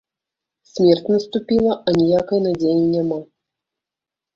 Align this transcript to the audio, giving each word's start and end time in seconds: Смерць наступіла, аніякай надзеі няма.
Смерць 0.69 1.11
наступіла, 1.15 1.71
аніякай 1.95 2.45
надзеі 2.49 2.85
няма. 2.99 3.25